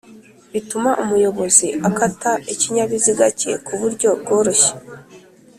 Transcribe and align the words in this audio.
bituma 0.53 0.91
umuyobozi 1.03 1.67
akata 1.87 2.31
ikinyabiziga 2.53 3.25
cye 3.39 3.51
ku 3.65 3.73
buryo 3.81 4.09
bworoshye 4.19 4.73